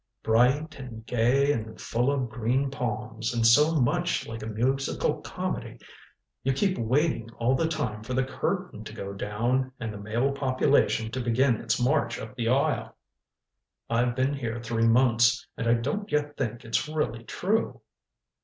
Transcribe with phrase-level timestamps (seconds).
[0.23, 5.77] Bright and gay and full of green palms, and so much like a musical comedy
[6.41, 10.31] you keep waiting all the time for the curtain to go down and the male
[10.31, 12.97] population to begin its march up the aisle.
[13.91, 17.81] I've been here three months, and I don't yet think it's really true."